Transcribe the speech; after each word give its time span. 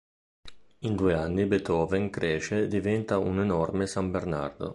In 0.79 0.95
due 0.95 1.13
anni 1.13 1.45
Beethoven 1.45 2.09
cresce 2.09 2.61
e 2.63 2.67
diventa 2.67 3.19
un 3.19 3.39
enorme 3.39 3.85
San 3.85 4.09
Bernardo. 4.09 4.69